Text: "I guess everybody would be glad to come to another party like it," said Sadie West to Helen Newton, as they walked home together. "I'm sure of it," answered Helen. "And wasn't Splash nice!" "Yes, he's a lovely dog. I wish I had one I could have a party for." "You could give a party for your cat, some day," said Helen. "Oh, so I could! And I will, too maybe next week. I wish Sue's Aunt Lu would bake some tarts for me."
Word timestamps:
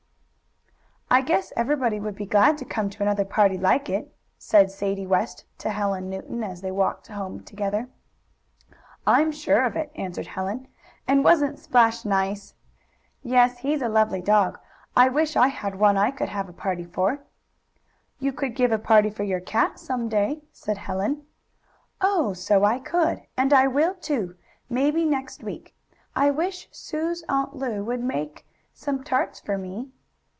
"I 1.13 1.19
guess 1.19 1.51
everybody 1.57 1.99
would 1.99 2.15
be 2.15 2.25
glad 2.25 2.57
to 2.59 2.63
come 2.63 2.89
to 2.89 3.03
another 3.03 3.25
party 3.25 3.57
like 3.57 3.89
it," 3.89 4.15
said 4.37 4.71
Sadie 4.71 5.05
West 5.05 5.43
to 5.57 5.69
Helen 5.69 6.09
Newton, 6.09 6.41
as 6.41 6.61
they 6.61 6.71
walked 6.71 7.07
home 7.07 7.43
together. 7.43 7.89
"I'm 9.05 9.33
sure 9.33 9.65
of 9.65 9.75
it," 9.75 9.91
answered 9.95 10.27
Helen. 10.27 10.69
"And 11.09 11.21
wasn't 11.21 11.59
Splash 11.59 12.05
nice!" 12.05 12.53
"Yes, 13.23 13.57
he's 13.57 13.81
a 13.81 13.89
lovely 13.89 14.21
dog. 14.21 14.57
I 14.95 15.09
wish 15.09 15.35
I 15.35 15.49
had 15.49 15.77
one 15.77 15.97
I 15.97 16.11
could 16.11 16.29
have 16.29 16.47
a 16.47 16.53
party 16.53 16.85
for." 16.85 17.25
"You 18.19 18.31
could 18.31 18.55
give 18.55 18.71
a 18.71 18.79
party 18.79 19.09
for 19.09 19.23
your 19.23 19.41
cat, 19.41 19.79
some 19.79 20.07
day," 20.07 20.41
said 20.53 20.77
Helen. 20.77 21.25
"Oh, 21.99 22.31
so 22.31 22.63
I 22.63 22.79
could! 22.79 23.21
And 23.35 23.51
I 23.51 23.67
will, 23.67 23.95
too 23.95 24.37
maybe 24.69 25.03
next 25.03 25.43
week. 25.43 25.75
I 26.15 26.31
wish 26.31 26.69
Sue's 26.71 27.25
Aunt 27.27 27.53
Lu 27.57 27.83
would 27.83 28.07
bake 28.07 28.45
some 28.73 29.03
tarts 29.03 29.41
for 29.41 29.57
me." 29.57 29.89